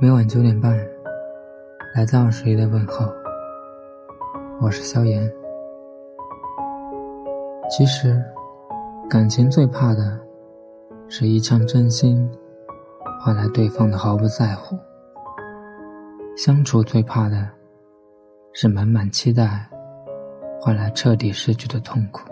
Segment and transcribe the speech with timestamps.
[0.00, 0.76] 每晚九点半，
[1.94, 3.06] 来自二十一的问候。
[4.60, 5.32] 我是萧炎。
[7.70, 8.20] 其实，
[9.08, 10.18] 感情最怕的
[11.08, 12.28] 是一腔真心
[13.20, 14.76] 换来对方的毫不在乎；
[16.36, 17.48] 相处最怕的
[18.52, 19.64] 是满满期待
[20.60, 22.28] 换来彻底失去的痛苦。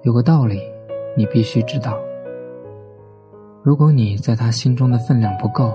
[0.00, 0.62] 有个道理，
[1.14, 1.94] 你必须知道。
[3.64, 5.74] 如果你在他心中的分量不够，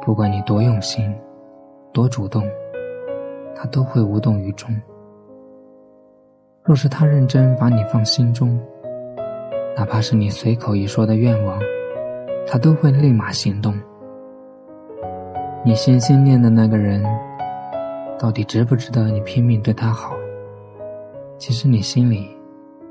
[0.00, 1.14] 不管你多用心、
[1.92, 2.42] 多主动，
[3.54, 4.74] 他都会无动于衷。
[6.64, 8.58] 若是他认真把你放心中，
[9.76, 11.60] 哪怕是你随口一说的愿望，
[12.46, 13.78] 他都会立马行动。
[15.62, 17.04] 你心心念的那个人，
[18.18, 20.16] 到底值不值得你拼命对他好？
[21.36, 22.30] 其实你心里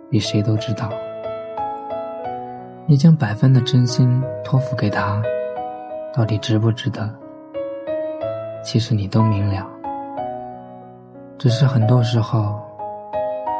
[0.07, 0.87] 比谁都知道。
[2.87, 5.19] 你将百分的真心托付给他，
[6.13, 7.09] 到底值不值得？
[8.63, 9.65] 其实你都明了，
[11.39, 12.61] 只是很多时候，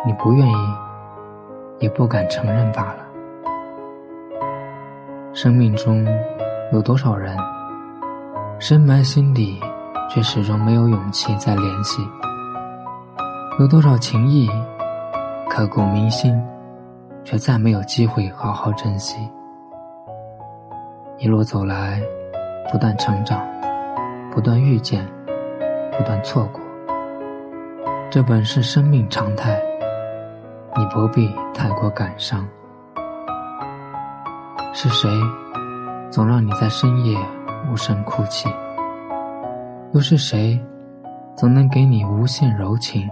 [0.06, 0.76] 你不愿意，
[1.80, 2.98] 也不敢承认罢了。
[5.34, 6.06] 生命中
[6.72, 7.36] 有多少人，
[8.60, 9.60] 深埋心底，
[10.08, 12.08] 却始终没有勇气再联系？
[13.60, 14.48] 有多少情谊，
[15.50, 16.40] 刻骨铭心？
[17.26, 19.18] 却再没有机会好好珍惜。
[21.18, 22.00] 一路走来，
[22.72, 23.44] 不断成长，
[24.32, 25.04] 不断遇见，
[25.98, 26.62] 不断错过。
[28.12, 29.60] 这本是生命常态，
[30.78, 32.48] 你不必太过感伤。
[34.72, 35.10] 是谁，
[36.12, 37.18] 总让你在深夜
[37.72, 38.48] 无声哭泣？
[39.94, 40.64] 又是谁，
[41.36, 43.10] 总能给你无限柔情？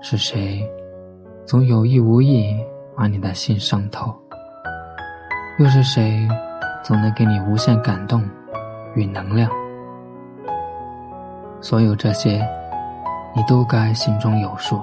[0.00, 0.60] 是谁？
[1.46, 2.56] 总有意无意
[2.96, 4.14] 把你的心伤透，
[5.58, 6.26] 又是谁
[6.82, 8.22] 总能给你无限感动
[8.94, 9.50] 与能量？
[11.60, 12.42] 所有这些，
[13.36, 14.80] 你都该心中有数。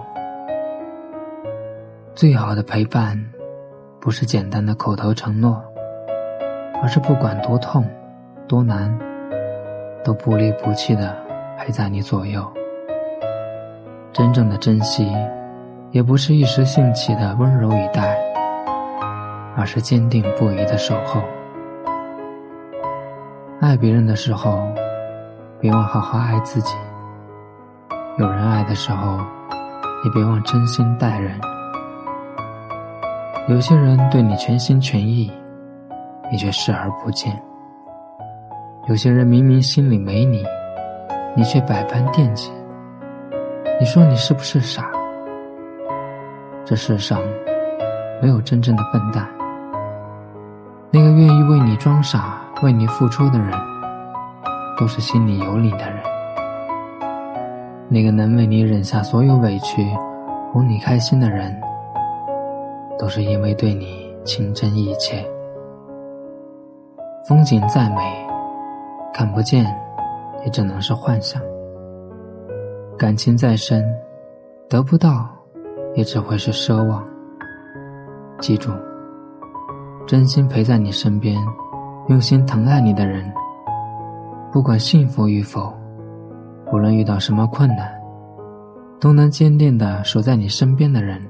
[2.13, 3.19] 最好的陪伴，
[3.99, 5.59] 不是简单的口头承诺，
[6.79, 7.83] 而是不管多痛、
[8.47, 8.95] 多难，
[10.03, 11.17] 都不离不弃的
[11.57, 12.45] 陪在你左右。
[14.13, 15.11] 真正的珍惜。
[15.91, 18.17] 也不是一时兴起的温柔以待，
[19.57, 21.21] 而是坚定不移的守候。
[23.59, 24.69] 爱别人的时候，
[25.59, 26.73] 别忘好好爱自己；
[28.17, 29.19] 有人爱的时候，
[30.05, 31.37] 也别忘真心待人。
[33.49, 35.29] 有些人对你全心全意，
[36.31, 37.33] 你却视而不见；
[38.87, 40.45] 有些人明明心里没你，
[41.35, 42.49] 你却百般惦记。
[43.77, 44.89] 你说你是不是傻？
[46.63, 47.21] 这世上
[48.21, 49.27] 没有真正的笨蛋。
[50.91, 53.51] 那个愿意为你装傻、为你付出的人，
[54.77, 55.97] 都是心里有你的人。
[57.89, 59.85] 那个能为你忍下所有委屈、
[60.51, 61.59] 哄你开心的人，
[62.97, 65.25] 都是因为对你情真意切。
[67.27, 68.27] 风景再美，
[69.13, 69.65] 看不见，
[70.43, 71.41] 也只能是幻想；
[72.97, 73.83] 感情再深，
[74.69, 75.27] 得不到。
[75.95, 77.05] 也只会是奢望。
[78.39, 78.71] 记住，
[80.07, 81.37] 真心陪在你身边，
[82.09, 83.31] 用心疼爱你的人，
[84.51, 85.71] 不管幸福与否，
[86.71, 87.93] 无论遇到什么困难，
[88.99, 91.21] 都能坚定的守在你身边的人，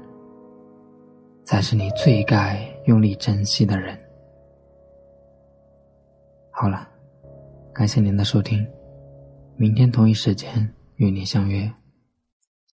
[1.44, 3.98] 才是你最该用力珍惜的人。
[6.50, 6.88] 好了，
[7.72, 8.66] 感谢您的收听，
[9.56, 10.48] 明天同一时间
[10.96, 11.70] 与你相约。